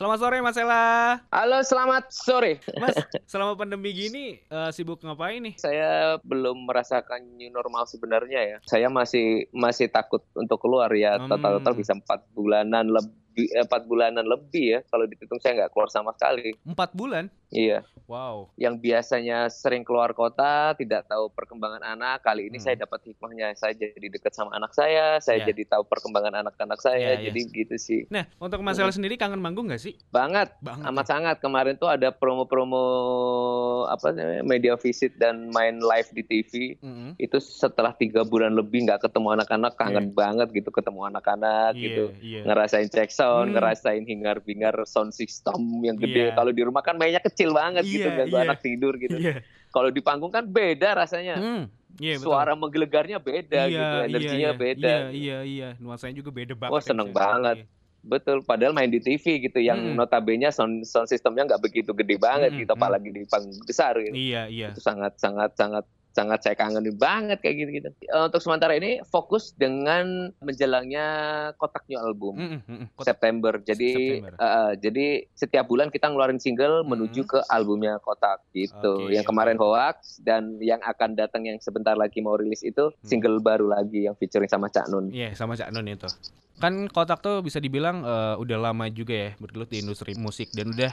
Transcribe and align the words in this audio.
Selamat 0.00 0.16
sore 0.16 0.40
Mas 0.40 0.56
Ella. 0.56 1.20
Halo, 1.28 1.60
selamat 1.60 2.08
sore. 2.08 2.56
Mas, 2.80 2.96
selama 3.28 3.52
pandemi 3.52 3.92
gini 3.92 4.40
uh, 4.48 4.72
sibuk 4.72 4.96
ngapain 5.04 5.44
nih? 5.44 5.60
Saya 5.60 6.16
belum 6.24 6.64
merasakan 6.64 7.36
new 7.36 7.52
normal 7.52 7.84
sebenarnya 7.84 8.40
ya. 8.40 8.56
Saya 8.64 8.88
masih 8.88 9.44
masih 9.52 9.92
takut 9.92 10.24
untuk 10.32 10.56
keluar 10.56 10.88
ya. 10.96 11.20
Total-total 11.28 11.76
Hmm. 11.76 11.80
bisa 11.84 11.92
empat 11.92 12.24
bulanan 12.32 12.88
lebih, 12.88 13.12
empat 13.32 13.84
bulanan 13.84 14.22
lebih 14.22 14.64
ya. 14.70 14.80
Kalau 14.84 15.04
dihitung 15.04 15.38
saya 15.38 15.56
nggak 15.56 15.70
keluar 15.70 15.88
sama 15.88 16.10
sekali. 16.12 16.54
Empat 16.62 16.90
bulan? 16.92 17.30
Iya. 17.48 17.82
Wow. 18.06 18.54
Yang 18.54 18.78
biasanya 18.80 19.46
sering 19.48 19.82
keluar 19.82 20.10
kota, 20.12 20.74
tidak 20.74 21.06
tahu 21.06 21.26
perkembangan 21.28 21.82
anak. 21.84 22.20
Kali 22.20 22.46
ini 22.46 22.56
Hmm. 22.56 22.64
saya 22.64 22.76
dapat 22.78 23.02
hikmahnya. 23.04 23.54
Saya 23.54 23.72
jadi 23.72 24.06
dekat 24.08 24.30
sama 24.30 24.50
anak 24.52 24.70
saya. 24.70 25.18
Saya 25.18 25.42
Ya. 25.42 25.50
jadi 25.50 25.66
tahu 25.68 25.82
perkembangan 25.84 26.40
anak-anak 26.40 26.78
saya. 26.78 26.98
Ya, 26.98 27.12
ya. 27.16 27.28
Jadi 27.28 27.40
gitu 27.48 27.74
sih. 27.76 28.00
Nah, 28.06 28.26
untuk 28.36 28.60
Mas 28.60 28.78
Ella 28.78 28.90
sendiri 28.90 29.14
kangen 29.14 29.38
manggung 29.38 29.66
nggak 29.66 29.80
sih? 29.80 29.94
Banget. 30.08 30.54
Banget. 30.60 30.86
amat 30.86 31.06
sangat 31.06 31.36
kemarin 31.38 31.74
tuh 31.74 31.86
ada 31.86 32.10
promo-promo 32.10 32.82
apa 33.86 34.10
namanya 34.10 34.42
media 34.42 34.74
visit 34.74 35.16
dan 35.16 35.50
main 35.50 35.78
live 35.78 36.08
di 36.10 36.22
TV 36.22 36.52
Mm-mm. 36.78 37.16
itu 37.16 37.36
setelah 37.38 37.92
tiga 37.92 38.22
bulan 38.22 38.52
lebih 38.52 38.84
nggak 38.84 39.02
ketemu 39.02 39.34
anak-anak 39.34 39.72
kangen 39.74 40.10
banget 40.10 40.48
gitu 40.52 40.70
ketemu 40.70 41.06
anak-anak 41.06 41.72
Iya, 41.72 41.82
gitu 41.82 42.04
iya. 42.20 42.40
ngerasain 42.44 42.88
check 42.88 43.10
sound 43.20 43.48
Hmm. 43.50 43.54
ngerasain 43.54 44.02
hingar-bingar 44.02 44.72
sound 44.84 45.12
system 45.12 45.60
yang 45.84 45.94
gede 45.94 46.32
Iya. 46.32 46.34
kalau 46.34 46.50
di 46.50 46.62
rumah 46.64 46.80
kan 46.80 46.96
mainnya 46.96 47.20
kecil 47.20 47.52
banget 47.52 47.84
gitu 47.84 48.08
Iya, 48.08 48.16
ganggu 48.16 48.36
iya. 48.36 48.44
anak 48.48 48.58
tidur 48.60 48.96
gitu 48.96 49.16
Iya. 49.16 49.44
kalau 49.68 49.92
di 49.92 50.00
panggung 50.00 50.32
kan 50.32 50.48
beda 50.48 50.96
rasanya 50.96 51.36
Hmm. 51.36 51.64
Iya, 52.00 52.16
betul. 52.16 52.32
suara 52.32 52.52
menggelegarnya 52.54 53.18
beda 53.20 53.60
Iya, 53.60 53.70
gitu 53.70 53.96
iya, 53.98 54.08
energinya 54.08 54.50
iya. 54.50 54.56
beda 54.56 54.88
Iya, 54.88 54.96
gitu. 55.04 55.20
iya, 55.20 55.38
iya. 55.44 55.68
Nuansanya 55.76 56.16
juga 56.16 56.30
beda 56.32 56.54
banget. 56.56 56.72
Wah, 56.72 56.80
ya, 56.80 56.86
seneng 56.88 57.08
Ella. 57.10 57.18
banget. 57.18 57.56
Iya. 57.60 57.66
Betul, 58.00 58.36
padahal 58.40 58.72
main 58.72 58.88
di 58.88 58.96
TV 58.96 59.24
gitu, 59.44 59.60
yang 59.60 59.76
Mm-mm. 59.76 60.00
notabene 60.00 60.48
sound 60.48 60.88
sound 60.88 61.04
systemnya 61.04 61.44
nggak 61.44 61.60
begitu 61.60 61.92
gede 61.92 62.16
banget 62.16 62.56
Mm-mm, 62.56 62.64
gitu, 62.64 62.72
mm. 62.72 62.78
apalagi 62.80 63.08
di 63.12 63.22
panggung 63.28 63.60
besar 63.60 63.92
gitu. 64.00 64.16
Iya, 64.16 64.48
iya. 64.48 64.72
Itu 64.72 64.80
sangat 64.80 65.20
sangat 65.20 65.52
sangat 65.52 65.84
sangat 66.10 66.42
saya 66.42 66.54
kangenin 66.54 66.92
banget 66.92 67.38
kayak 67.38 67.56
gitu 67.56 67.70
gitu. 67.72 67.88
untuk 68.10 68.38
sementara 68.38 68.72
ini 68.72 68.98
fokus 69.04 69.52
dengan 69.52 70.30
menjelangnya 70.40 71.06
kotak 71.54 71.86
new 71.86 71.96
album 71.96 72.34
mm-mm. 72.36 72.90
Kota- 72.92 73.08
September. 73.08 73.52
Jadi 73.56 73.90
September. 74.18 74.32
eh, 74.34 74.44
eh, 74.44 74.70
jadi 74.76 75.06
setiap 75.32 75.64
bulan 75.64 75.88
kita 75.88 76.06
ngeluarin 76.06 76.36
single 76.36 76.82
menuju 76.82 77.22
ke 77.24 77.38
albumnya 77.46 77.96
kotak 77.98 78.42
gitu. 78.50 79.06
Oke, 79.06 79.14
yang 79.14 79.22
kemarin 79.22 79.54
hoax 79.54 80.18
dan 80.20 80.58
yang 80.58 80.78
akan 80.80 81.14
datang 81.14 81.42
yang 81.42 81.58
sebentar 81.58 81.94
lagi 81.94 82.18
mau 82.18 82.34
rilis 82.34 82.60
itu 82.60 82.90
Hmm. 82.90 83.02
single 83.02 83.38
baru 83.38 83.70
lagi 83.70 84.04
yang 84.04 84.14
featuring 84.14 84.46
sama 84.46 84.66
Cak 84.66 84.88
Nun. 84.88 85.10
Iya, 85.10 85.32
sama 85.32 85.54
Cak 85.54 85.70
Nun 85.70 85.86
itu. 85.86 86.10
Kan 86.56 86.86
Kotak 86.86 87.20
tuh 87.20 87.40
bisa 87.40 87.56
dibilang 87.56 88.02
eh, 88.02 88.34
udah 88.36 88.58
lama 88.60 88.86
juga 88.88 89.14
ya 89.14 89.30
bergelut 89.36 89.68
di 89.68 89.80
industri 89.80 90.12
musik 90.14 90.50
dan 90.50 90.70
udah 90.70 90.92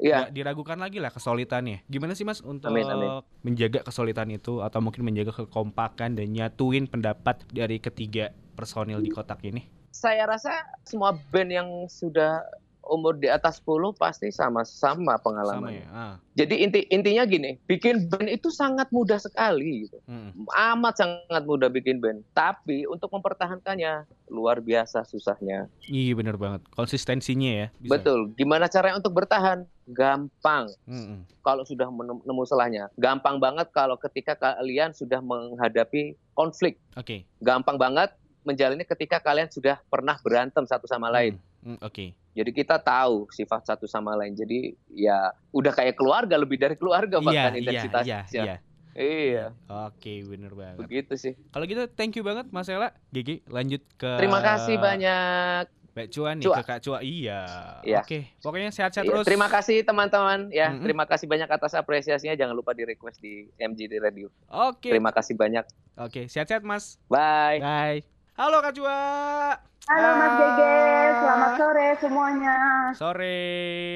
Iya. 0.00 0.26
nggak 0.28 0.34
diragukan 0.34 0.78
lagi 0.80 0.98
lah 0.98 1.12
kesolidannya. 1.12 1.84
Gimana 1.86 2.16
sih 2.16 2.24
Mas 2.24 2.40
untuk 2.40 2.72
Amin, 2.72 2.88
amin. 2.88 3.20
menjaga 3.44 3.84
kesolidan 3.84 4.32
itu 4.32 4.64
atau 4.64 4.80
mungkin 4.80 5.04
menjaga 5.04 5.44
kekompakan 5.44 6.16
dan 6.16 6.26
nyatuin 6.32 6.88
pendapat 6.88 7.44
dari 7.52 7.76
ketiga 7.76 8.32
personil 8.56 9.04
di 9.04 9.12
kotak 9.12 9.44
ini? 9.44 9.82
saya 9.92 10.24
rasa 10.24 10.64
semua 10.88 11.12
band 11.30 11.50
yang 11.52 11.68
sudah 11.86 12.40
umur 12.82 13.14
di 13.14 13.26
atas 13.26 13.58
10 13.58 13.94
pasti 13.94 14.28
sama-sama 14.28 15.14
Sama 15.14 15.14
pengalamannya. 15.16 15.86
ya. 15.86 15.88
Ah. 15.88 16.14
Jadi 16.34 16.54
inti 16.60 16.80
intinya 16.88 17.22
gini, 17.22 17.60
bikin 17.64 18.08
band 18.08 18.26
itu 18.26 18.48
sangat 18.48 18.90
mudah 18.90 19.16
sekali 19.16 19.86
gitu. 19.86 20.02
mm. 20.04 20.48
Amat 20.50 20.98
sangat 20.98 21.42
mudah 21.44 21.68
bikin 21.68 22.02
band. 22.02 22.26
Tapi 22.32 22.84
untuk 22.84 23.08
mempertahankannya 23.08 24.04
luar 24.28 24.58
biasa 24.58 25.04
susahnya. 25.04 25.70
Iya 25.84 26.12
bener 26.14 26.34
banget. 26.34 26.64
Konsistensinya 26.72 27.50
ya. 27.52 27.66
Bisa. 27.78 27.92
Betul. 27.96 28.34
Gimana 28.34 28.66
caranya 28.66 28.98
untuk 28.98 29.14
bertahan? 29.14 29.62
Gampang. 29.86 30.72
Mm-mm. 30.84 31.22
Kalau 31.40 31.62
sudah 31.62 31.86
menem- 31.86 32.22
nemu 32.22 32.42
celahnya. 32.44 32.88
Gampang 32.96 33.38
banget 33.38 33.68
kalau 33.70 33.94
ketika 33.96 34.34
kalian 34.34 34.90
sudah 34.90 35.20
menghadapi 35.20 36.16
konflik. 36.32 36.80
Oke. 36.94 37.28
Gampang 37.38 37.76
banget 37.76 38.10
menjalani 38.42 38.82
ketika 38.82 39.22
kalian 39.22 39.46
sudah 39.46 39.78
pernah 39.86 40.18
berantem 40.18 40.66
satu 40.66 40.88
sama 40.88 41.06
lain. 41.06 41.38
Mm, 41.62 41.78
Oke. 41.78 42.16
Jadi 42.32 42.50
kita 42.50 42.76
tahu 42.76 43.28
sifat 43.28 43.66
satu 43.66 43.84
sama 43.84 44.16
lain. 44.16 44.32
Jadi 44.32 44.72
ya 44.88 45.28
udah 45.50 45.68
kayak 45.70 45.94
keluarga, 45.94 46.34
lebih 46.34 46.56
dari 46.56 46.74
keluarga 46.74 47.16
Iya, 47.16 47.24
bahkan 47.24 47.52
iya, 47.52 47.60
intensitasnya. 47.60 48.20
iya, 48.26 48.44
iya. 48.44 48.56
Iya, 48.92 49.46
Oke, 49.88 50.20
bener 50.22 50.52
banget. 50.52 50.76
begitu 50.78 51.16
sih. 51.16 51.32
Kalau 51.48 51.64
gitu 51.64 51.88
thank 51.90 52.12
you 52.12 52.20
banget 52.20 52.52
Mas 52.52 52.68
Ella. 52.68 52.92
Gigi 53.08 53.40
lanjut 53.48 53.80
ke 53.96 54.20
Terima 54.20 54.44
kasih 54.44 54.76
banyak. 54.76 55.64
Mbak 55.92 56.08
Cuan 56.08 56.36
nih 56.36 56.44
Cua. 56.44 56.56
ke 56.56 56.64
Kak 56.64 56.80
Cua. 56.80 56.98
Iya. 57.00 57.40
Iya. 57.84 58.00
Oke, 58.00 58.32
pokoknya 58.40 58.68
sehat-sehat 58.68 59.04
Iya, 59.04 59.12
terus. 59.12 59.24
terima 59.24 59.48
kasih 59.48 59.80
teman-teman 59.80 60.48
ya. 60.48 60.72
Mm-mm. 60.72 60.84
Terima 60.84 61.04
kasih 61.04 61.24
banyak 61.24 61.48
atas 61.48 61.72
apresiasinya. 61.72 62.32
Jangan 62.32 62.52
lupa 62.52 62.72
di 62.72 62.84
request 62.84 63.20
di 63.20 63.48
MGD 63.56 63.92
Radio. 63.96 64.28
Oke. 64.48 64.88
Terima 64.88 65.08
kasih 65.08 65.36
banyak. 65.36 65.64
Oke, 65.96 66.28
sehat-sehat 66.28 66.60
Mas. 66.60 66.96
Bye. 67.08 67.60
Bye. 67.60 68.00
Halo 68.34 68.60
Kak 68.60 68.72
Cua. 68.72 69.71
Halo 69.82 70.08
Mas 70.14 70.32
Gege, 70.32 70.62
Ah. 70.62 71.10
selamat 71.18 71.52
sore 71.56 71.86
semuanya. 71.98 72.56
Sore. 72.94 73.40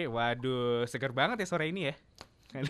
Waduh, 0.09 0.83
seger 0.85 1.13
banget 1.13 1.39
ya 1.39 1.47
sore 1.47 1.71
ini 1.71 1.89
ya. 1.89 1.95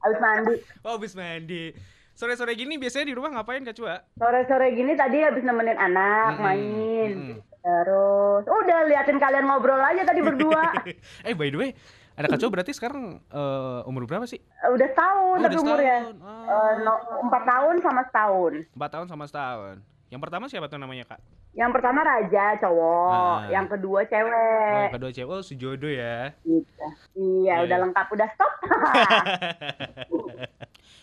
Habis 0.00 0.18
mandi. 0.18 0.54
oh, 0.80 0.94
habis 0.94 1.12
mandi. 1.12 1.74
Sore-sore 2.14 2.54
gini 2.54 2.78
biasanya 2.78 3.04
di 3.04 3.14
rumah 3.14 3.28
ngapain 3.30 3.60
Kak 3.60 3.74
Cua? 3.74 4.00
Sore-sore 4.14 4.72
gini 4.72 4.94
tadi 4.94 5.20
habis 5.20 5.42
nemenin 5.42 5.76
anak 5.76 6.32
Mm-mm, 6.32 6.46
main. 6.46 7.10
mm-mm. 7.12 7.38
Terus 7.58 8.44
udah 8.46 8.78
liatin 8.86 9.18
kalian 9.18 9.44
ngobrol 9.44 9.76
aja 9.76 10.00
tadi 10.00 10.22
berdua. 10.22 10.62
eh, 11.26 11.34
by 11.34 11.50
the 11.50 11.58
way, 11.58 11.70
ada 12.14 12.30
Kak 12.30 12.38
Cua 12.38 12.48
berarti 12.48 12.70
sekarang 12.70 13.18
eh, 13.20 13.80
umur 13.84 14.06
berapa 14.06 14.24
sih? 14.24 14.38
udah 14.64 14.88
setahun 14.88 15.36
Oh, 15.36 15.42
tapi 15.42 15.58
umurnya. 15.58 15.96
Eh, 16.08 16.24
Ah. 16.46 16.72
no- 16.80 17.02
empat 17.20 17.42
tahun 17.44 17.74
sama 17.82 18.00
setahun. 18.04 18.52
Empat 18.70 18.90
tahun 18.90 19.06
sama 19.06 19.24
setahun. 19.26 19.76
Yang 20.06 20.20
pertama 20.22 20.44
siapa 20.46 20.66
tuh 20.66 20.76
namanya 20.76 21.04
Kak? 21.04 21.18
Yang 21.50 21.70
pertama 21.72 21.98
raja 22.00 22.44
cowok, 22.60 23.10
Ah. 23.10 23.38
yang 23.48 23.64
kedua 23.66 23.98
Oh, 23.98 24.04
cewek. 24.04 24.78
yang 24.78 24.94
kedua 24.94 25.10
cewek. 25.10 25.32
Oh, 25.32 25.42
sejodoh 25.42 25.88
ya. 25.88 26.30
Gitu. 26.40 26.84
Iya, 27.16 27.16
Iya, 27.16 27.54
udah 27.64 27.72
iya. 27.72 27.82
lengkap, 27.82 28.06
udah 28.12 28.28
stop. 28.30 28.52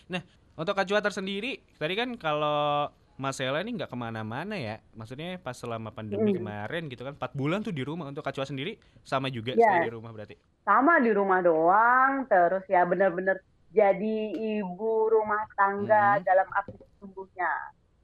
nah, 0.08 0.20
untuk 0.54 0.72
Kak 0.72 0.86
Cua 0.86 1.00
tersendiri, 1.00 1.58
tadi 1.74 1.94
kan 1.94 2.14
kalau 2.14 2.88
Mas 3.14 3.38
Ella 3.38 3.60
ini 3.60 3.74
nggak 3.74 3.86
ke 3.86 3.94
mana-mana 3.94 4.54
ya. 4.54 4.78
Maksudnya 4.92 5.36
pas 5.38 5.54
selama 5.54 5.90
pandemi 5.90 6.32
Mm. 6.32 6.36
kemarin 6.36 6.82
gitu 6.88 7.02
kan, 7.02 7.12
4 7.14 7.30
bulan 7.30 7.60
tuh 7.60 7.70
di 7.70 7.82
rumah. 7.82 8.06
Untuk 8.06 8.22
Kak 8.22 8.34
sendiri 8.40 8.74
sama 9.02 9.28
juga 9.28 9.52
stay 9.54 9.84
di 9.84 9.92
rumah 9.92 10.10
berarti. 10.10 10.34
sama 10.64 10.96
di 10.96 11.12
rumah 11.12 11.38
doang, 11.38 12.24
terus 12.24 12.64
ya 12.66 12.82
bener-bener 12.82 13.36
jadi 13.68 14.16
ibu 14.56 15.12
rumah 15.12 15.44
tangga 15.52 16.16
Hmm. 16.16 16.24
dalam 16.24 16.48
arti 16.48 16.72
sesungguhnya. 16.72 17.50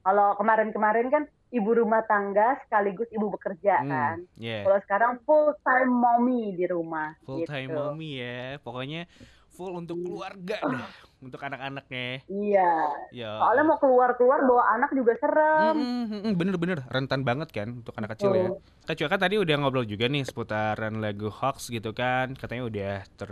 Kalau 0.01 0.33
kemarin-kemarin 0.35 1.07
kan 1.09 1.23
ibu 1.51 1.71
rumah 1.75 2.01
tangga 2.03 2.57
sekaligus 2.63 3.11
ibu 3.11 3.29
bekerja 3.29 3.81
Hmm, 3.81 3.91
kan. 3.91 4.17
yeah. 4.35 4.63
Kalau 4.63 4.79
sekarang 4.81 5.13
full 5.23 5.53
time 5.61 5.91
mommy 5.91 6.55
di 6.55 6.65
rumah. 6.65 7.13
Full 7.23 7.45
time 7.45 7.69
gitu. 7.69 7.77
mommy 7.77 8.11
ya. 8.17 8.41
Pokoknya 8.59 9.05
full 9.51 9.77
untuk 9.77 9.99
keluarga 9.99 10.57
dah. 10.59 10.89
Untuk 11.21 11.37
anak-anaknya. 11.37 12.25
Iya. 12.25 12.73
Ya. 13.13 13.31
Soalnya 13.37 13.65
mau 13.67 13.77
keluar-keluar 13.77 14.41
bawa 14.41 14.73
anak 14.73 14.89
juga 14.91 15.13
serem. 15.21 15.77
Mm, 15.77 15.85
mm, 15.85 16.21
mm, 16.23 16.33
Bener-bener 16.33 16.79
rentan 16.89 17.21
banget 17.21 17.53
kan 17.53 17.69
untuk 17.77 17.93
anak 17.93 18.17
kecil 18.17 18.33
ya. 18.33 18.49
Kak 18.83 18.97
Cua 18.97 19.09
kan 19.11 19.21
tadi 19.21 19.37
udah 19.37 19.55
ngobrol 19.61 19.85
juga 19.85 20.09
nih 20.09 20.25
seputaran 20.25 20.97
lagu 20.97 21.29
Hoax 21.29 21.69
gitu 21.69 21.93
kan. 21.93 22.33
Katanya 22.33 22.65
udah 22.65 22.95
ter 23.15 23.31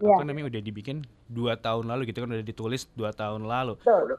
Iya. 0.00 0.16
apa 0.16 0.22
namanya 0.24 0.48
udah 0.48 0.60
dibikin 0.60 1.04
dua 1.28 1.60
tahun 1.60 1.92
lalu 1.92 2.08
gitu 2.08 2.24
kan 2.24 2.32
udah 2.32 2.40
ditulis 2.40 2.88
dua 2.94 3.12
tahun 3.12 3.44
lalu. 3.44 3.76
Betul. 3.76 4.16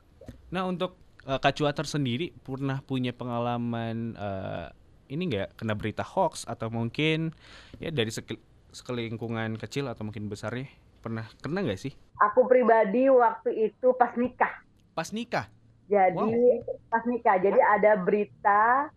Nah 0.53 0.61
untuk 0.61 0.93
uh, 1.27 1.39
Kak 1.39 1.59
Cua 1.59 1.75
tersendiri 1.75 2.31
pernah 2.41 2.79
punya 2.81 3.11
pengalaman 3.11 4.15
uh, 4.15 4.71
ini 5.07 5.27
nggak 5.27 5.59
kena 5.59 5.75
berita 5.75 6.03
hoax 6.03 6.47
atau 6.47 6.71
mungkin 6.71 7.35
ya 7.77 7.91
dari 7.91 8.11
sekel- 8.11 8.41
sekelingkungan 8.71 9.59
kecil 9.59 9.87
atau 9.91 10.07
mungkin 10.07 10.27
besarnya 10.31 10.67
pernah 11.03 11.27
kena 11.43 11.63
nggak 11.63 11.79
sih 11.79 11.93
Aku 12.17 12.49
pribadi 12.49 13.05
waktu 13.13 13.69
itu 13.69 13.93
pas 13.93 14.17
nikah. 14.17 14.49
pas 14.97 15.13
nikah? 15.13 15.45
Jadi 15.85 16.65
pas 16.89 17.05
nikah, 17.05 17.37
jadi 17.37 17.61
ada 17.61 17.95
berita 18.01 18.89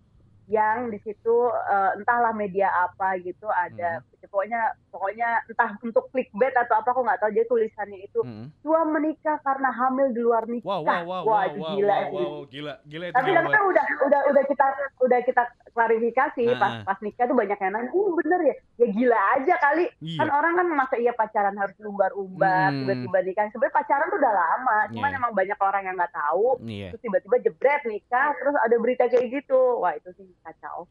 yang 0.51 0.91
di 0.91 0.99
situ 1.05 1.35
eh, 1.53 1.91
entahlah 2.01 2.35
media 2.35 2.67
apa 2.83 3.21
gitu 3.23 3.47
ada 3.47 4.01
pokoknya 4.31 4.61
pokoknya 4.89 5.29
entah 5.45 5.71
untuk 5.77 6.07
clickbait 6.09 6.55
atau 6.55 6.75
apa 6.77 6.89
aku 6.89 7.03
nggak 7.03 7.19
tahu 7.19 7.31
jadi 7.31 7.47
tulisannya 7.47 7.99
itu 8.01 8.21
Mm. 8.21 8.47
tua 8.63 8.81
menikah 8.85 9.37
karena 9.41 9.69
hamil 9.69 10.09
di 10.09 10.21
luar 10.21 10.47
nikah. 10.47 10.65
Wow 10.65 10.81
wow 10.81 11.03
wow 11.03 11.21
Wah, 11.21 11.25
wow 11.27 11.43
itu 11.45 11.59
wow 11.59 11.75
gila 11.75 11.91
wow, 11.91 12.11
wow, 12.13 12.39
gila 12.47 12.75
gila 12.85 13.05
itu 13.07 13.15
Tapi 13.15 13.29
banget. 13.29 13.51
udah 13.51 13.87
udah 14.01 14.21
udah 14.31 14.45
kita 14.45 14.67
udah 15.01 15.19
kita 15.21 15.43
klarifikasi 15.71 16.43
pas 16.57 16.73
Ah. 16.73 16.83
pas 16.85 16.99
nikah 17.01 17.25
tuh 17.25 17.35
banyak 17.35 17.57
yang 17.57 17.73
nanya, 17.73 17.91
"Oh, 17.91 18.15
bener 18.15 18.41
ya?" 18.45 18.55
Ya 18.77 18.87
gila 18.89 19.19
aja 19.35 19.55
kali. 19.57 19.85
Iya. 20.01 20.19
Kan 20.19 20.29
orang 20.31 20.53
kan 20.55 20.67
masa 20.69 20.95
iya 20.95 21.13
pacaran 21.13 21.55
harus 21.55 21.75
umbar-umbar, 21.81 22.71
Hmm. 22.71 22.79
tiba-tiba 22.85 23.19
nikah. 23.23 23.45
Sebenarnya 23.49 23.75
pacaran 23.75 24.07
tuh 24.09 24.19
udah 24.19 24.35
lama, 24.35 24.79
cuman 24.91 25.11
Iya. 25.11 25.19
emang 25.19 25.33
banyak 25.33 25.59
orang 25.59 25.83
yang 25.85 25.97
nggak 25.97 26.15
tahu. 26.15 26.47
Iya. 26.63 26.87
Terus 26.91 27.03
tiba-tiba 27.03 27.37
jebret 27.41 27.83
nikah, 27.85 28.29
terus 28.35 28.55
ada 28.57 28.77
berita 28.77 29.05
kayak 29.07 29.27
gitu. 29.33 29.61
Wah, 29.79 29.93
itu 29.93 30.11
sih 30.13 30.27
kacau. 30.41 30.87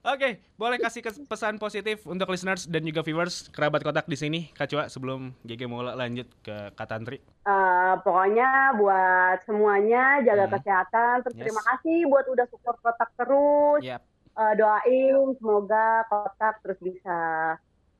Oke, 0.00 0.38
boleh 0.54 0.78
kasih 0.78 1.02
pesan 1.26 1.58
positif 1.58 2.06
untuk 2.06 2.30
listeners 2.30 2.64
dan 2.64 2.80
juga 2.80 3.02
viewers 3.02 3.50
kerabat 3.50 3.82
kotak 3.82 4.06
di 4.06 4.14
sini, 4.14 4.40
Kak 4.50 4.66
Cua, 4.66 4.84
sebelum 4.86 5.34
GG 5.42 5.66
mau 5.66 5.82
lanjut 5.82 6.24
ke 6.38 6.70
Kak 6.72 6.86
Tantri. 6.86 7.18
Eh, 7.18 7.94
pokoknya 8.00 8.78
buat 8.78 9.42
semuanya 9.42 10.22
jaga 10.22 10.46
Hmm. 10.46 10.54
kesehatan. 10.54 11.14
Terus 11.22 11.34
Yes. 11.34 11.42
terima 11.42 11.62
kasih 11.66 11.98
buat 12.06 12.24
udah 12.24 12.46
support 12.46 12.78
kotak 12.78 13.10
terus. 13.16 13.80
Yap. 13.82 14.00
Eh, 14.32 14.52
doain 14.54 15.34
semoga 15.34 16.06
kotak 16.06 16.62
terus 16.62 16.78
bisa 16.78 17.18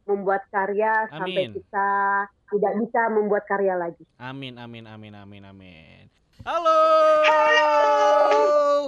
membuat 0.06 0.46
karya 0.48 1.10
sampai 1.10 1.34
Amin. 1.34 1.50
kita 1.52 1.90
tidak 2.48 2.72
bisa 2.78 3.00
membuat 3.10 3.44
karya 3.44 3.74
lagi. 3.74 4.06
Amin, 4.16 4.56
amin, 4.56 4.86
amin, 4.86 5.12
amin, 5.12 5.42
amin. 5.44 6.04
Halo. 6.46 6.78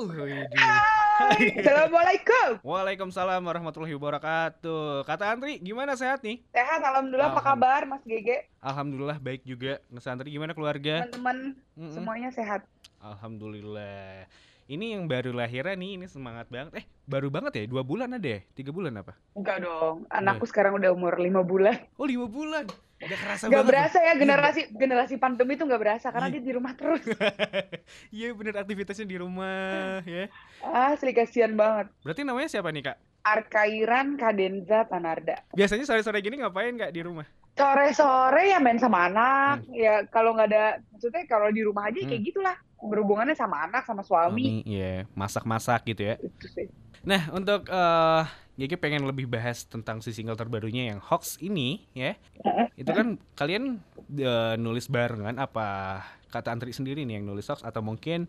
Widih. 0.09 1.10
Assalamualaikum. 1.61 2.64
Waalaikumsalam 2.64 3.44
warahmatullahi 3.44 3.93
wabarakatuh. 3.93 5.05
Kata 5.05 5.37
Antri, 5.37 5.61
gimana 5.61 5.93
sehat 5.93 6.25
nih? 6.25 6.40
Sehat, 6.49 6.81
alhamdulillah. 6.81 7.37
Apa 7.37 7.44
kabar, 7.44 7.84
Mas 7.84 8.00
Gege? 8.08 8.49
Alhamdulillah 8.64 9.20
baik 9.20 9.44
juga. 9.44 9.84
Mas 9.93 10.08
Antri 10.08 10.32
gimana 10.32 10.56
keluarga? 10.56 11.05
Teman-teman 11.05 11.61
Mm-mm. 11.76 11.93
semuanya 11.93 12.31
sehat. 12.32 12.64
Alhamdulillah. 13.05 14.25
Ini 14.70 14.94
yang 14.94 15.11
baru 15.11 15.34
lahiran 15.34 15.75
nih, 15.75 15.99
ini 15.99 16.06
semangat 16.06 16.46
banget. 16.46 16.78
Eh, 16.78 16.87
baru 17.02 17.26
banget 17.26 17.58
ya? 17.58 17.64
Dua 17.67 17.82
bulan 17.82 18.14
ada 18.14 18.22
ya? 18.22 18.40
Tiga 18.55 18.70
bulan 18.70 18.94
apa? 18.94 19.19
Enggak 19.34 19.67
dong. 19.67 20.06
Anakku 20.06 20.46
sekarang 20.46 20.78
udah 20.78 20.94
umur 20.94 21.19
lima 21.19 21.43
bulan. 21.43 21.75
Oh, 21.99 22.06
lima 22.06 22.31
bulan. 22.31 22.70
Udah 23.02 23.19
kerasa 23.19 23.49
Gak 23.49 23.50
banget. 23.50 23.67
berasa 23.67 23.99
ya 23.99 24.12
generasi 24.14 24.61
generasi 24.70 25.14
pandemi 25.17 25.56
itu 25.56 25.64
nggak 25.64 25.81
berasa 25.81 26.12
karena 26.12 26.28
Iya. 26.28 26.34
dia 26.37 26.43
di 26.44 26.52
rumah 26.52 26.72
terus. 26.76 27.02
Iya 28.14 28.28
bener 28.31 28.55
aktivitasnya 28.55 29.06
di 29.08 29.17
rumah 29.19 29.99
ya. 30.06 30.31
Asli 30.62 31.11
kasihan 31.11 31.50
banget. 31.50 31.90
Berarti 32.05 32.23
namanya 32.23 32.46
siapa 32.46 32.70
nih 32.70 32.84
kak? 32.87 32.96
Arkairan 33.26 34.14
Kadenza 34.14 34.87
Tanarda. 34.87 35.43
Biasanya 35.50 35.82
sore-sore 35.82 36.20
gini 36.20 36.38
ngapain 36.38 36.76
kak 36.76 36.93
di 36.93 37.02
rumah? 37.02 37.26
Sore-sore 37.56 38.46
ya 38.46 38.61
main 38.61 38.78
sama 38.78 39.08
anak. 39.08 39.66
Ya 39.69 40.05
kalau 40.06 40.37
nggak 40.37 40.46
ada, 40.46 40.64
maksudnya 40.90 41.25
kalau 41.26 41.49
di 41.49 41.64
rumah 41.64 41.88
aja 41.88 41.99
Hmm. 41.99 42.06
kayak 42.06 42.23
gitulah. 42.23 42.56
Berhubungannya 42.81 43.37
sama 43.37 43.69
anak, 43.69 43.85
sama 43.85 44.00
suami. 44.00 44.65
Iya, 44.65 45.05
masak-masak 45.12 45.85
gitu 45.93 46.03
ya. 46.11 46.15
Itu 46.17 46.47
sih. 46.49 46.67
Nah, 47.05 47.32
untuk 47.32 47.69
eh 47.69 48.25
Gigi 48.61 48.77
pengen 48.77 49.09
lebih 49.09 49.25
bahas 49.25 49.65
tentang 49.65 50.05
si 50.05 50.12
single 50.12 50.37
terbarunya 50.37 50.93
yang 50.93 51.00
Hoax 51.00 51.41
ini 51.41 51.88
ya. 51.97 52.12
Itu 52.77 52.93
kan 52.93 53.17
kalian 53.32 53.81
eh, 54.21 54.55
nulis 54.61 54.85
barengan 54.93 55.41
apa 55.41 56.00
kata 56.29 56.53
Antri 56.53 56.77
sendiri 56.77 57.09
nih 57.09 57.17
yang 57.21 57.25
nulis 57.25 57.49
Hoax 57.49 57.65
atau 57.65 57.81
mungkin 57.81 58.29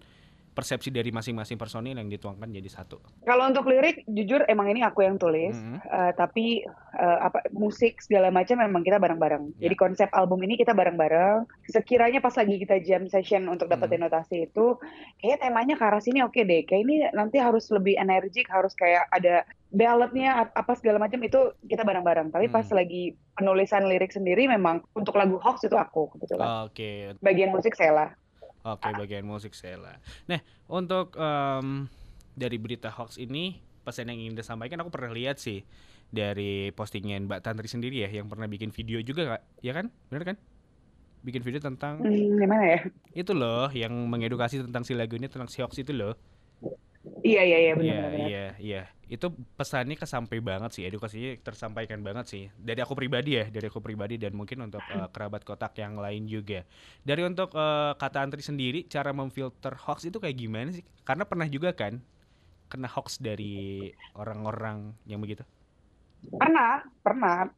persepsi 0.52 0.92
dari 0.92 1.10
masing-masing 1.10 1.56
personil 1.56 1.96
yang 1.96 2.08
dituangkan 2.08 2.52
jadi 2.52 2.68
satu. 2.68 3.00
Kalau 3.24 3.48
untuk 3.48 3.66
lirik, 3.66 4.04
jujur 4.06 4.44
emang 4.46 4.68
ini 4.68 4.84
aku 4.84 5.02
yang 5.02 5.16
tulis. 5.16 5.56
Mhm. 5.56 5.80
Eh, 5.82 6.12
tapi 6.14 6.46
eh, 6.92 7.18
apa 7.22 7.48
musik 7.52 8.04
segala 8.04 8.28
macam 8.30 8.60
memang 8.60 8.84
kita 8.84 9.00
bareng-bareng. 9.00 9.56
Ya. 9.58 9.68
Jadi 9.68 9.76
konsep 9.76 10.10
album 10.12 10.44
ini 10.44 10.56
kita 10.56 10.76
bareng-bareng. 10.76 11.48
Sekiranya 11.66 12.20
pas 12.20 12.36
lagi 12.36 12.60
kita 12.60 12.84
jam 12.84 13.08
session 13.08 13.48
untuk 13.48 13.66
dapetin 13.66 13.98
Hmm. 13.98 14.12
notasi 14.12 14.46
itu, 14.46 14.76
kayak 15.18 15.40
temanya 15.40 15.74
ke 15.74 15.84
arah 15.84 16.04
sini 16.04 16.20
oke 16.20 16.36
deh. 16.38 16.62
Kayak 16.64 16.82
ini 16.84 16.96
nanti 17.12 17.40
harus 17.40 17.72
lebih 17.72 17.96
energik, 17.96 18.46
harus 18.46 18.76
kayak 18.76 19.08
ada 19.08 19.48
balladnya 19.72 20.44
ap- 20.44 20.54
apa 20.54 20.76
segala 20.76 21.00
macam 21.00 21.24
itu 21.24 21.40
kita 21.64 21.82
bareng-bareng. 21.82 22.28
Tapi 22.30 22.52
pas 22.52 22.68
Hmm. 22.68 22.76
lagi 22.76 23.16
penulisan 23.32 23.88
lirik 23.88 24.12
sendiri 24.12 24.46
memang 24.46 24.84
untuk 24.92 25.16
lagu 25.16 25.40
Hoax 25.40 25.64
itu 25.64 25.74
aku 25.74 26.12
kebetulan. 26.12 26.68
Oke, 26.68 27.16
Bagian 27.24 27.50
musik 27.50 27.72
Sela. 27.74 28.12
Oke, 28.62 28.90
bagian 28.94 29.26
musik 29.26 29.58
Sela. 29.58 29.98
Nah, 30.30 30.38
untuk 30.70 31.18
em, 31.18 31.90
dari 32.38 32.58
berita 32.62 32.94
hoax 32.94 33.18
ini, 33.18 33.58
pesan 33.82 34.14
yang 34.14 34.22
ingin 34.22 34.38
disampaikan 34.38 34.78
aku 34.86 34.94
pernah 34.94 35.10
lihat 35.10 35.42
sih 35.42 35.66
dari 36.14 36.70
postingan 36.72 37.26
Mbak 37.26 37.42
Tantri 37.42 37.66
sendiri 37.66 38.06
ya, 38.06 38.10
yang 38.12 38.30
pernah 38.30 38.46
bikin 38.46 38.70
video 38.70 39.02
juga 39.02 39.38
kak, 39.38 39.42
ya 39.66 39.74
kan? 39.74 39.90
Bener 40.14 40.24
kan? 40.24 40.38
Bikin 41.22 41.42
video 41.42 41.62
tentang 41.62 42.02
Hmm, 42.02 42.38
gimana 42.38 42.66
ya? 42.66 42.80
itu 43.14 43.34
loh, 43.34 43.70
yang 43.74 43.94
mengedukasi 44.10 44.62
tentang 44.62 44.86
si 44.86 44.94
lagu 44.94 45.18
ini 45.18 45.26
tentang 45.26 45.50
si 45.50 45.62
hoax 45.62 45.82
itu 45.82 45.94
loh. 45.94 46.14
Iya 47.22 47.42
iya 47.46 47.58
iya 47.58 47.72
Iya, 47.72 47.78
benar-benar. 47.78 48.28
iya, 48.28 48.46
iya. 48.58 48.82
Itu 49.12 49.30
pesannya 49.60 50.00
kesampai 50.00 50.40
banget 50.40 50.72
sih, 50.74 50.84
edukasinya 50.88 51.36
tersampaikan 51.44 52.00
banget 52.02 52.26
sih. 52.32 52.44
Dari 52.58 52.80
aku 52.82 52.96
pribadi 52.98 53.38
ya, 53.38 53.46
dari 53.52 53.68
aku 53.70 53.78
pribadi 53.84 54.16
dan 54.18 54.34
mungkin 54.34 54.66
untuk 54.66 54.82
eh, 54.82 55.08
kerabat 55.14 55.44
kotak 55.46 55.76
yang 55.78 56.00
lain 56.00 56.26
juga. 56.26 56.64
Dari 57.04 57.22
untuk 57.28 57.54
eh, 57.54 57.94
kata 58.00 58.18
antri 58.24 58.42
sendiri, 58.42 58.88
cara 58.90 59.12
memfilter 59.14 59.76
hoax 59.76 60.08
itu 60.10 60.18
kayak 60.18 60.38
gimana 60.40 60.70
sih? 60.74 60.84
Karena 61.06 61.24
pernah 61.28 61.46
juga 61.46 61.76
kan 61.76 62.00
kena 62.72 62.88
hoax 62.88 63.20
dari 63.20 63.92
orang-orang 64.16 64.96
yang 65.06 65.20
begitu. 65.20 65.44
Pernah, 66.22 66.86
pernah. 67.02 67.50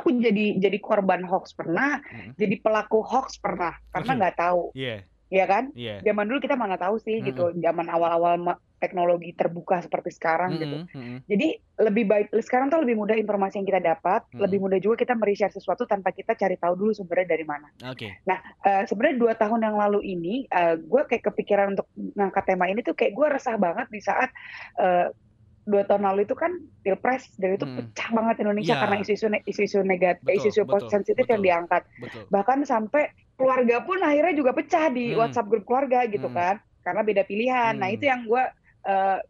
Aku 0.00 0.14
jadi 0.14 0.56
jadi 0.56 0.78
korban 0.80 1.26
hoax 1.26 1.52
pernah, 1.52 1.98
Mm. 2.00 2.32
jadi 2.38 2.54
pelaku 2.62 3.02
hoax 3.04 3.36
pernah 3.42 3.74
karena 3.90 4.12
nggak 4.16 4.36
tahu, 4.38 4.70
Iya, 4.72 5.04
ya 5.28 5.44
kan? 5.44 5.64
iya. 5.74 5.98
Zaman 6.00 6.24
dulu 6.30 6.38
kita 6.40 6.54
mana 6.54 6.78
tahu 6.78 6.96
sih 7.02 7.18
Mm-mm. 7.18 7.28
gitu, 7.32 7.44
zaman 7.58 7.86
awal-awal 7.90 8.38
teknologi 8.80 9.36
terbuka 9.36 9.84
seperti 9.84 10.10
sekarang 10.16 10.56
gitu. 10.56 10.76
Mm-mm, 10.82 10.96
mm-mm. 10.96 11.18
Jadi 11.28 11.48
lebih 11.84 12.04
baik 12.08 12.26
sekarang 12.40 12.72
tuh 12.72 12.80
lebih 12.80 12.96
mudah 12.96 13.14
informasi 13.14 13.60
yang 13.60 13.68
kita 13.68 13.80
dapat, 13.84 14.24
Mm-mm. 14.32 14.40
lebih 14.40 14.58
mudah 14.58 14.78
juga 14.80 15.04
kita 15.04 15.12
mereshare 15.14 15.52
sesuatu 15.52 15.84
tanpa 15.84 16.16
kita 16.16 16.32
cari 16.32 16.56
tahu 16.56 16.74
dulu 16.74 16.92
sumbernya 16.96 17.36
dari 17.36 17.44
mana. 17.44 17.68
Oke. 17.86 18.24
Eh, 18.24 18.82
sebenarnya 18.88 19.16
dua 19.20 19.32
tahun 19.36 19.60
yang 19.60 19.76
lalu 19.76 20.00
ini, 20.02 20.48
gue 20.80 21.02
kayak 21.04 21.28
kepikiran 21.28 21.76
untuk 21.76 21.86
ngangkat 22.16 22.44
tema 22.48 22.66
ini 22.72 22.80
tuh 22.80 22.96
kayak 22.96 23.12
gue 23.12 23.26
resah 23.28 23.60
banget 23.60 23.86
di 23.92 24.00
saat 24.00 24.32
eh, 24.80 25.12
dua 25.60 25.84
tahun 25.84 26.02
lalu 26.02 26.24
itu 26.24 26.32
kan 26.34 26.56
pilpres 26.82 27.36
dan 27.36 27.54
itu 27.54 27.68
Mm. 27.68 27.76
pecah 27.78 28.10
banget 28.16 28.42
Indonesia 28.42 28.74
Ya. 28.74 28.80
karena 28.80 28.96
isu-isu 29.04 29.28
isu-isu 29.44 29.78
negatif, 29.84 30.24
isu-isu 30.26 30.64
sensitif 30.88 31.28
yang 31.28 31.44
diangkat. 31.44 31.84
Betul. 32.00 32.24
Bahkan 32.32 32.64
sampai 32.64 33.12
keluarga 33.36 33.84
pun 33.84 34.00
akhirnya 34.00 34.34
juga 34.34 34.56
pecah 34.56 34.88
di 34.88 35.12
Hmm. 35.12 35.20
WhatsApp 35.20 35.46
grup 35.52 35.68
keluarga 35.68 36.08
gitu 36.08 36.26
Hmm. 36.26 36.34
kan, 36.34 36.54
karena 36.80 37.00
beda 37.04 37.22
pilihan. 37.28 37.76
Nah 37.76 37.88
Hmm. 37.92 37.96
itu 38.00 38.04
yang 38.08 38.24
gue 38.24 38.42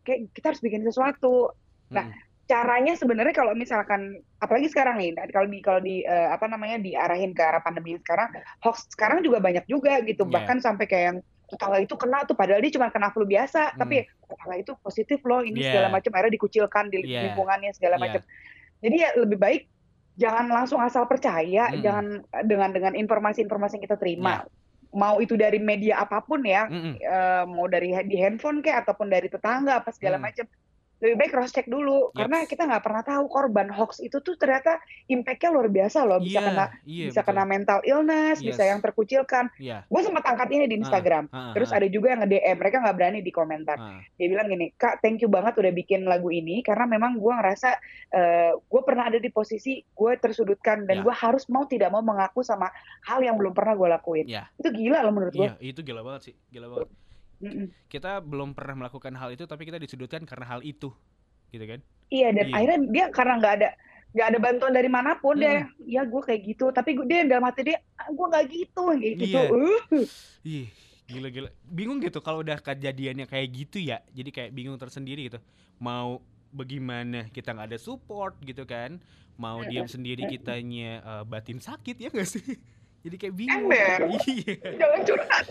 kayak 0.02 0.31
kita 0.35 0.47
harus 0.55 0.62
bikin 0.62 0.82
sesuatu. 0.87 1.50
Nah, 1.91 2.06
Mm-mm. 2.06 2.29
caranya 2.47 2.99
sebenarnya 2.99 3.31
kalau 3.31 3.55
misalkan 3.55 4.19
apalagi 4.43 4.67
sekarang 4.67 4.99
nih 4.99 5.14
kalau 5.31 5.47
di 5.47 5.58
kalau 5.62 5.79
di 5.79 6.02
eh, 6.02 6.29
apa 6.35 6.50
namanya 6.50 6.82
diarahin 6.82 7.31
ke 7.31 7.38
arah 7.38 7.62
pandemi 7.62 7.94
sekarang 8.02 8.26
hoax 8.58 8.91
sekarang 8.91 9.23
juga 9.23 9.38
banyak 9.38 9.62
juga 9.70 10.02
gitu 10.02 10.26
Iya. 10.26 10.32
bahkan 10.35 10.58
sampai 10.58 10.91
kayak 10.91 11.05
yang 11.14 11.19
tetangga 11.47 11.79
itu 11.79 11.94
kena 11.94 12.26
tuh 12.26 12.35
padahal 12.35 12.58
dia 12.58 12.75
cuma 12.75 12.91
kena 12.91 13.14
flu 13.14 13.23
biasa 13.23 13.75
Hmm. 13.75 13.79
tapi 13.79 14.02
tetangga 14.02 14.56
itu 14.58 14.73
positif 14.82 15.23
loh 15.23 15.47
ini 15.47 15.62
Iya. 15.62 15.67
segala 15.70 15.87
macam 15.94 16.11
akhirnya 16.11 16.35
dikucilkan 16.43 16.85
di 16.91 16.99
Iya. 17.06 17.20
lingkungannya 17.31 17.70
segala 17.70 17.94
Iya. 17.99 18.02
macam 18.02 18.20
jadi 18.82 18.97
ya 18.99 19.08
lebih 19.23 19.38
baik 19.38 19.62
jangan 20.19 20.47
langsung 20.50 20.83
asal 20.83 21.07
percaya 21.07 21.71
Mm. 21.71 21.83
jangan 21.87 22.07
dengan 22.50 22.71
dengan 22.75 22.92
informasi-informasi 22.99 23.78
yang 23.78 23.85
kita 23.87 23.95
terima 23.95 24.42
mau 24.90 25.23
itu 25.23 25.38
dari 25.38 25.59
media 25.62 26.02
apa 26.02 26.18
pun 26.23 26.42
ya 26.42 26.66
eh, 26.68 27.44
mau 27.47 27.66
dari 27.70 27.94
di 28.11 28.16
handphone 28.18 28.59
kayak 28.61 28.87
ataupun 28.87 29.06
dari 29.11 29.30
tetangga 29.30 29.78
apa 29.82 29.90
segala 29.94 30.18
Hmm. 30.18 30.26
macam 30.26 30.47
lebih 31.00 31.16
baik 31.16 31.30
cross 31.30 31.50
check 31.50 31.64
dulu 31.64 32.09
Yaps. 32.09 32.16
karena 32.16 32.38
kita 32.45 32.62
nggak 32.62 32.80
pernah 32.80 33.02
tahu 33.02 33.25
korban 33.26 33.69
hoax 33.69 33.99
itu 33.99 34.21
tuh 34.21 34.37
ternyata 34.37 34.76
impact-nya 35.07 35.49
luar 35.49 35.66
biasa 35.66 36.04
loh 36.04 36.19
bisa 36.19 36.37
Iya, 36.37 36.47
kena 36.47 36.64
iya, 36.85 37.04
bisa 37.09 37.21
betul. 37.21 37.28
kena 37.30 37.42
mental 37.45 37.78
illness 37.83 38.37
bisa 38.38 38.61
Yes. 38.61 38.69
yang 38.69 38.80
terkucilkan 38.80 39.45
Iya. 39.57 39.78
gue 39.83 40.00
sempat 40.00 40.25
angkat 40.26 40.49
ini 40.50 40.64
di 40.64 40.76
Ah, 40.76 40.80
Instagram 40.80 41.25
ah, 41.26 41.52
terus 41.52 41.69
ah, 41.69 41.76
ada 41.76 41.87
juga 41.87 42.07
yang 42.09 42.21
nge-DM 42.21 42.57
mereka 42.57 42.76
nggak 42.78 42.95
berani 42.95 43.19
di 43.21 43.30
komentar 43.30 43.76
ah. 43.76 43.99
dia 44.14 44.26
bilang 44.26 44.47
gini 44.47 44.66
kak 44.73 45.00
thank 45.00 45.19
you 45.19 45.28
banget 45.28 45.57
udah 45.57 45.73
bikin 45.73 46.04
lagu 46.04 46.28
ini 46.28 46.61
karena 46.61 46.85
memang 46.85 47.16
gue 47.16 47.33
ngerasa 47.33 47.71
gue 48.61 48.83
pernah 48.83 49.04
ada 49.07 49.16
di 49.16 49.28
posisi 49.28 49.80
gue 49.80 50.12
tersudutkan 50.14 50.85
dan 50.85 50.97
Ya. 50.97 51.02
gue 51.02 51.14
harus 51.14 51.47
mau 51.47 51.64
tidak 51.64 51.88
mau 51.88 52.00
mengaku 52.00 52.40
sama 52.40 52.69
hal 53.02 53.21
yang 53.21 53.35
belum 53.35 53.50
pernah 53.50 53.73
gue 53.73 53.88
lakuin 53.90 54.26
Iya. 54.26 54.52
itu 54.54 54.69
gila 54.71 55.00
loh 55.00 55.12
menurut 55.12 55.33
gue 55.33 55.49
Iya, 55.49 55.57
itu 55.62 55.80
gila 55.80 56.02
banget 56.02 56.23
sih, 56.23 56.35
gila 56.49 56.69
banget. 56.69 56.88
Mm-mm. 57.40 57.66
Kita 57.88 58.20
belum 58.20 58.52
pernah 58.52 58.85
melakukan 58.85 59.16
hal 59.16 59.32
itu, 59.32 59.44
tapi 59.44 59.64
kita 59.64 59.80
disudutkan 59.80 60.28
karena 60.28 60.47
hal 60.47 60.61
itu, 60.61 60.92
gitu 61.50 61.64
kan? 61.64 61.80
Iya 62.11 62.28
dan 62.35 62.47
Iya. 62.47 62.54
akhirnya 62.59 62.78
dia 62.90 63.04
karena 63.09 63.35
nggak 63.38 63.54
ada 63.61 63.68
nggak 64.11 64.26
ada 64.26 64.38
bantuan 64.42 64.73
dari 64.75 64.90
mana 64.90 65.14
pun 65.14 65.38
dia 65.38 65.70
ya 65.87 66.02
gue 66.02 66.18
kayak 66.18 66.42
gitu 66.42 66.75
tapi 66.75 66.99
gue 66.99 67.06
dia 67.06 67.23
dalam 67.23 67.47
hati 67.47 67.62
dia 67.62 67.78
ah, 67.94 68.11
gue 68.11 68.26
nggak 68.26 68.44
gitu 68.50 68.82
kayak 68.90 69.14
gitu 69.14 69.38
Iya. 69.38 69.42
Uh. 69.47 69.80
Ih, 70.42 70.66
gila-gila. 71.06 71.49
Bingung 71.62 72.02
gitu 72.02 72.18
kalau 72.18 72.42
udah 72.42 72.59
kejadiannya 72.59 73.30
kayak 73.30 73.49
gitu 73.54 73.78
ya. 73.78 74.02
Jadi 74.11 74.30
kayak 74.35 74.50
bingung 74.50 74.75
tersendiri 74.76 75.30
gitu. 75.30 75.38
Mau 75.78 76.18
bagaimana 76.50 77.30
kita 77.30 77.54
nggak 77.54 77.68
ada 77.70 77.78
support 77.78 78.35
gitu 78.42 78.66
kan? 78.66 78.99
Mau 79.38 79.62
diam 79.62 79.87
sendiri 79.87 80.26
kitanya 80.26 81.00
eh, 81.00 81.25
batin 81.25 81.62
sakit 81.62 81.97
ya 81.97 82.11
gak 82.11 82.26
sih? 82.28 82.59
Jadi 83.00 83.16
kayak 83.16 83.35
bingung. 83.35 83.69
Ember. 83.69 83.99
Iya. 84.28 84.54
jangan 84.76 85.00
curhat 85.04 85.45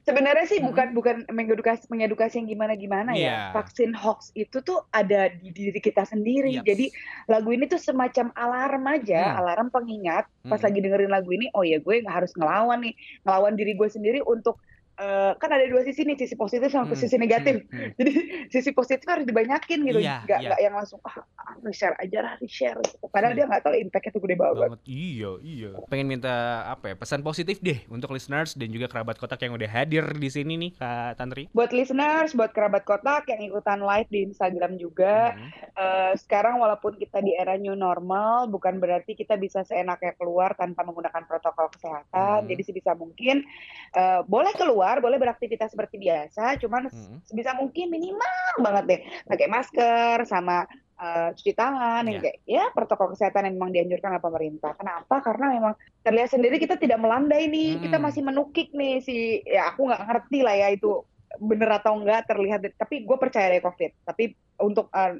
sebenarnya 0.00 0.46
sih 0.48 0.58
bukan 0.58 0.90
bukan 0.90 1.16
mengedukasi 1.30 1.86
mengedukasi 1.86 2.42
yang 2.42 2.48
gimana 2.48 2.72
gimana 2.74 3.10
Iya. 3.14 3.28
ya 3.30 3.36
vaksin 3.54 3.94
hoax 3.94 4.34
itu 4.34 4.58
tuh 4.58 4.82
ada 4.90 5.30
di 5.30 5.52
diri 5.52 5.78
kita 5.78 6.02
sendiri 6.02 6.50
Yaps. 6.50 6.66
jadi 6.66 6.86
lagu 7.28 7.52
ini 7.52 7.70
tuh 7.70 7.78
semacam 7.78 8.34
alarm 8.34 8.84
aja 8.90 9.20
Hmm. 9.22 9.38
alarm 9.38 9.66
pengingat 9.70 10.26
pas 10.42 10.58
Hmm. 10.58 10.66
lagi 10.66 10.78
dengerin 10.80 11.12
lagu 11.12 11.30
ini 11.30 11.46
oh 11.54 11.62
ya 11.62 11.78
gue 11.78 12.02
harus 12.02 12.32
ngelawan 12.34 12.82
nih 12.82 12.94
ngelawan 13.22 13.54
diri 13.54 13.72
gue 13.72 13.88
sendiri 13.88 14.18
untuk 14.24 14.58
eh, 15.00 15.32
kan 15.34 15.48
ada 15.48 15.64
dua 15.64 15.80
sisi 15.80 16.04
nih, 16.04 16.14
sisi 16.14 16.34
positif 16.34 16.68
sama 16.68 16.86
Hmm, 16.86 16.94
sisi 16.94 17.16
negatif. 17.16 17.62
hmm, 17.62 17.72
hmm. 17.72 17.90
Jadi 17.96 18.12
sisi 18.54 18.70
positif 18.70 19.06
harus 19.06 19.24
dibanyakin 19.24 19.80
gitu, 19.82 19.98
Iya, 19.98 20.22
nggak 20.22 20.38
iya. 20.38 20.48
nggak 20.48 20.60
yang 20.60 20.74
langsung 20.74 21.00
ah 21.02 21.16
ah, 21.16 21.56
share 21.70 21.96
aja 21.96 22.18
lah, 22.20 22.34
share. 22.44 22.76
Gitu. 22.78 23.00
Padahal 23.08 23.32
Hmm. 23.32 23.38
dia 23.38 23.46
nggak 23.46 23.62
tahu 23.62 23.74
impactnya 23.78 24.10
tuh 24.10 24.22
gede 24.22 24.36
banget. 24.36 24.58
banget 24.60 24.80
iya 24.84 25.30
iya 25.40 25.70
pengen 25.86 26.06
minta 26.06 26.34
apa 26.66 26.84
ya 26.86 26.94
pesan 26.94 27.20
positif 27.20 27.56
deh 27.58 27.80
untuk 27.86 28.10
listeners 28.10 28.52
dan 28.52 28.68
juga 28.68 28.86
kerabat 28.86 29.16
kotak 29.16 29.40
yang 29.40 29.54
udah 29.54 29.66
hadir 29.66 30.04
di 30.12 30.28
sini 30.28 30.58
nih 30.58 30.70
kak 30.74 31.16
Tantri 31.16 31.48
Buat 31.50 31.70
listeners, 31.70 32.32
buat 32.32 32.50
kerabat 32.50 32.82
kotak 32.82 33.24
yang 33.26 33.40
ikutan 33.42 33.80
live 33.80 34.08
di 34.08 34.20
Instagram 34.24 34.76
juga, 34.76 35.32
Hmm. 35.32 35.50
eh, 35.74 36.12
sekarang 36.16 36.58
walaupun 36.58 36.96
kita 36.96 37.18
di 37.18 37.32
era 37.32 37.54
new 37.54 37.72
normal, 37.72 38.10
bukan 38.46 38.76
berarti 38.76 39.14
kita 39.14 39.36
bisa 39.36 39.62
seenaknya 39.62 40.12
keluar 40.14 40.52
tanpa 40.52 40.82
menggunakan 40.82 41.22
protokol 41.24 41.70
kesehatan. 41.70 42.44
Hmm. 42.44 42.48
Jadi 42.48 42.62
sebisa 42.64 42.92
mungkin 42.92 43.46
eh, 43.90 44.20
boleh 44.24 44.52
keluar, 44.54 44.89
boleh 44.98 45.22
beraktivitas 45.22 45.70
seperti 45.70 46.02
biasa, 46.02 46.58
cuman 46.58 46.90
Hmm. 46.90 47.22
sebisa 47.22 47.54
mungkin 47.54 47.86
minimal 47.86 48.58
banget 48.58 48.84
deh 48.90 49.00
pakai 49.30 49.46
masker 49.46 50.26
sama 50.26 50.66
eh, 51.00 51.32
cuci 51.32 51.56
tangan 51.56 52.04
yang 52.04 52.20
Iya. 52.20 52.24
kayak 52.28 52.38
ya 52.44 52.64
protokol 52.76 53.16
kesehatan 53.16 53.48
yang 53.48 53.56
memang 53.56 53.72
dianjurkan 53.72 54.12
oleh 54.12 54.20
pemerintah. 54.20 54.76
Kenapa? 54.76 55.24
Karena 55.24 55.48
memang 55.48 55.72
terlihat 56.04 56.28
sendiri 56.28 56.60
kita 56.60 56.76
tidak 56.76 57.00
melandai 57.00 57.48
nih, 57.48 57.80
kita 57.80 57.96
Hmm. 57.96 58.04
masih 58.04 58.20
menukik 58.20 58.68
nih 58.76 59.00
si 59.00 59.16
ya 59.48 59.72
aku 59.72 59.88
nggak 59.88 60.04
ngerti 60.04 60.44
lah 60.44 60.52
ya 60.52 60.68
itu 60.68 61.00
bener 61.38 61.70
atau 61.70 61.94
enggak 61.94 62.26
terlihat 62.26 62.58
tapi 62.74 63.06
gue 63.06 63.16
percaya 63.20 63.54
deh 63.54 63.62
covid. 63.62 63.94
Tapi 64.02 64.34
untuk 64.58 64.90
eh, 64.90 65.14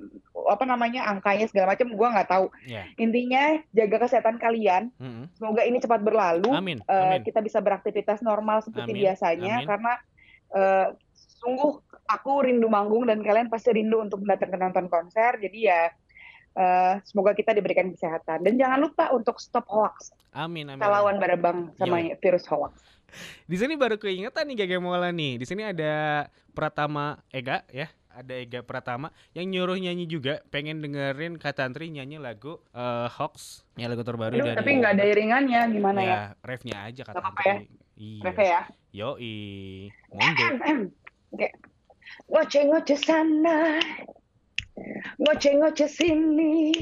apa 0.50 0.64
namanya 0.66 1.06
angkanya 1.06 1.46
segala 1.46 1.76
macam 1.76 1.94
gue 1.94 2.08
nggak 2.10 2.30
tahu. 2.30 2.46
Ya 2.66 2.82
intinya 2.98 3.62
jaga 3.70 4.08
kesehatan 4.08 4.42
kalian. 4.42 4.90
Hmm. 4.98 5.30
semoga 5.38 5.62
ini 5.62 5.78
cepat 5.78 6.02
berlalu. 6.02 6.50
Amin 6.50 6.82
amin. 6.90 7.22
kita 7.22 7.38
bisa 7.38 7.62
beraktivitas 7.62 8.26
normal 8.26 8.64
seperti 8.66 8.90
Amin, 8.90 9.02
biasanya 9.06 9.54
amin. 9.62 9.68
karena 9.70 9.92
eh, 10.50 10.86
sungguh 11.40 11.70
aku 12.10 12.32
rindu 12.42 12.66
manggung 12.66 13.06
dan 13.06 13.22
kalian 13.22 13.46
pasti 13.46 13.70
rindu 13.70 14.02
untuk 14.02 14.20
datang 14.26 14.50
ke 14.50 14.58
nonton 14.58 14.86
konser. 14.90 15.38
Jadi 15.38 15.58
ya 15.62 15.94
eh, 16.58 16.94
semoga 17.06 17.38
kita 17.38 17.54
diberikan 17.54 17.86
kesehatan. 17.94 18.42
Dan 18.42 18.58
jangan 18.58 18.82
lupa 18.82 19.14
untuk 19.14 19.38
stop 19.38 19.70
hoax. 19.70 20.10
Amin 20.34 20.66
amin 20.70 20.78
kita 20.78 20.90
lawan 20.90 21.18
bareng 21.18 21.74
sama 21.74 21.96
Iya. 21.98 22.14
virus 22.22 22.46
hoax 22.46 22.78
di 23.50 23.56
sini 23.56 23.74
baru 23.74 23.96
keingetan 23.96 24.48
nih 24.50 24.64
Gege 24.64 24.78
Mola 24.82 25.10
nih. 25.10 25.40
Di 25.40 25.46
sini 25.46 25.66
ada 25.66 26.26
Pratama 26.52 27.20
Ega 27.30 27.62
ya. 27.70 27.88
Ada 28.10 28.42
Ega 28.42 28.60
Pratama 28.66 29.14
yang 29.32 29.46
nyuruh 29.48 29.78
nyanyi 29.78 30.10
juga. 30.10 30.42
Pengen 30.50 30.82
dengerin 30.82 31.38
Kak 31.38 31.62
Tantri 31.62 31.94
nyanyi 31.94 32.18
lagu 32.18 32.58
eh, 32.74 33.06
Hoax. 33.06 33.62
Ya 33.78 33.86
lagu 33.86 34.02
terbaru 34.02 34.34
Aduh, 34.34 34.50
dari 34.50 34.58
tapi 34.58 34.70
nggak 34.82 34.92
ada 34.98 35.04
iringannya. 35.06 35.60
Gimana 35.70 36.00
ya, 36.02 36.10
ya? 36.10 36.22
refnya 36.42 36.76
aja 36.90 37.02
Nggak 37.06 37.16
apa-apa 37.16 37.40
Tantri 37.42 37.66
iya. 37.96 38.32
Ya? 38.34 38.60
Yoi. 38.90 39.38
Monggo. 40.10 40.46
Oke. 41.34 41.48
Ngoceh-ngoceh 42.30 42.98
sana, 42.98 43.78
ngoceh-ngoceh 45.18 45.90
sini, 45.90 46.72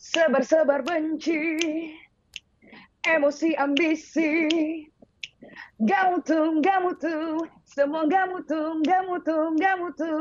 sebar-sebar 0.00 0.84
benci, 0.84 1.56
emosi 3.04 3.56
ambisi, 3.56 4.32
gak 5.82 6.04
mutu, 6.10 6.58
gak 6.60 6.78
mutu, 6.82 7.16
semua 7.64 8.06
gak 8.10 8.26
mutu, 8.30 8.82
gak 8.82 9.02
mutu, 9.06 9.36
gak 9.58 9.76
mutu. 9.78 10.14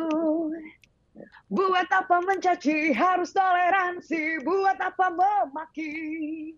Buat 1.50 1.89
apa 1.89 2.21
mencaci, 2.21 2.93
harus 2.93 3.33
toleransi, 3.33 4.45
buat 4.45 4.77
apa 4.77 5.09
memaki. 5.09 6.53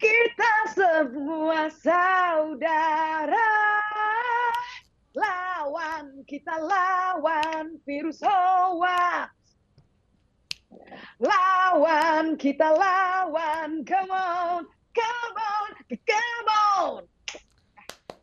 Kita 0.00 0.54
semua 0.72 1.68
saudara. 1.68 3.52
Lawan, 5.12 6.24
kita 6.24 6.56
lawan 6.56 7.76
virus 7.84 8.24
hoax. 8.24 9.28
Lawan, 11.20 12.40
kita 12.40 12.72
lawan. 12.72 13.84
Come 13.84 14.10
on, 14.10 14.64
come 14.96 15.36
on, 15.36 15.68
come 15.92 16.48
on 16.48 17.04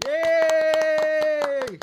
Yeay! 0.08 1.78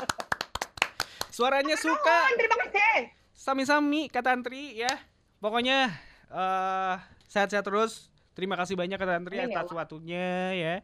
Suaranya 1.37 1.77
suka. 1.77 2.33
Terima 2.33 2.57
kasih 2.65 3.13
Sami-sami 3.37 4.09
Kak 4.09 4.25
Tantri 4.25 4.81
ya. 4.81 4.89
Pokoknya 5.37 5.93
eh 6.33 6.95
sehat-sehat 7.29 7.61
terus. 7.61 8.09
Terima 8.33 8.57
kasih 8.57 8.73
banyak 8.73 8.97
Kak 8.97 9.05
Tantri 9.05 9.37
Amin 9.37 9.53
ya 9.53 9.61
atas 9.61 9.77
waktunya 9.77 10.29
ya. 10.57 10.75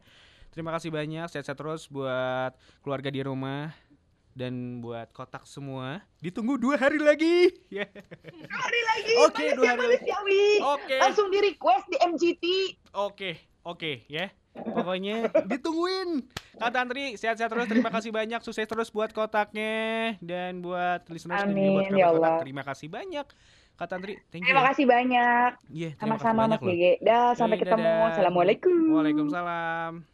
Terima 0.54 0.70
kasih 0.70 0.94
banyak 0.94 1.26
sehat-sehat 1.26 1.58
terus 1.58 1.90
buat 1.90 2.54
keluarga 2.86 3.10
di 3.10 3.26
rumah 3.26 3.74
dan 4.38 4.78
buat 4.78 5.10
kotak 5.10 5.42
semua. 5.42 6.06
Ditunggu 6.22 6.54
dua 6.54 6.78
hari 6.78 7.02
lagi. 7.02 7.50
Ya. 7.74 7.90
Hari 8.46 8.80
lagi, 8.94 9.12
Oke, 9.26 9.26
makasih 9.26 9.50
dua 9.58 9.66
ya, 9.66 9.70
hari 9.74 9.86
lagi. 9.90 10.46
Oke. 10.62 10.96
Langsung 11.02 11.26
di 11.34 11.38
request 11.42 11.90
di 11.90 11.98
MGT 11.98 12.44
Oke, 12.94 13.42
oke 13.66 14.06
ya. 14.06 14.30
Pokoknya 14.54 15.34
ditungguin. 15.50 16.22
Kak 16.54 16.70
Tantri 16.70 17.18
sehat-sehat 17.18 17.50
terus. 17.50 17.66
Terima 17.66 17.90
kasih 17.90 18.10
banyak. 18.14 18.40
Sukses 18.46 18.66
terus 18.66 18.88
buat 18.94 19.10
kotaknya 19.10 20.14
dan 20.22 20.62
buat 20.62 21.02
listeners 21.10 21.42
dan 21.42 21.50
juga 21.50 21.70
buat 21.74 21.86
Amin, 21.90 21.98
ya 21.98 22.06
kerabat 22.06 22.14
kotak. 22.14 22.30
Allah. 22.30 22.42
Terima 22.42 22.62
kasih 22.62 22.88
banyak. 22.90 23.26
Kak 23.74 23.88
Tantri, 23.90 24.14
thank 24.30 24.46
you. 24.46 24.54
Terima 24.54 24.62
kasih 24.70 24.84
banyak 24.86 25.50
Iya, 25.66 25.90
kasih 25.98 25.98
Sama-sama 25.98 26.46
Mas. 26.46 26.62
Gege 26.62 26.92
Dah, 27.02 27.34
sampai 27.34 27.58
Yoi, 27.58 27.62
ketemu 27.66 27.90
dadah. 27.90 28.06
Assalamualaikum 28.14 28.76
Waalaikumsalam. 28.94 30.13